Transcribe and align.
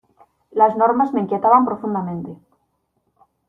Las 0.49 0.75
normas 0.77 1.13
me 1.13 1.19
inquietaban 1.21 1.63
profundamente. 1.63 2.35